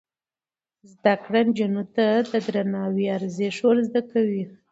زده 0.91 1.13
کړه 1.23 1.39
نجونو 1.47 1.83
ته 1.95 2.05
د 2.31 2.33
درناوي 2.47 3.05
ارزښت 3.17 3.61
ور 3.63 3.77
زده 3.87 4.01
کوي. 4.11 4.43